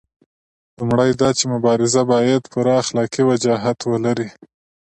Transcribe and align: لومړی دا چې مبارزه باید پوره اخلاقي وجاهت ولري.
لومړی 0.79 1.11
دا 1.21 1.29
چې 1.37 1.43
مبارزه 1.53 2.01
باید 2.13 2.49
پوره 2.51 2.73
اخلاقي 2.81 3.23
وجاهت 3.25 3.79
ولري. 3.91 4.29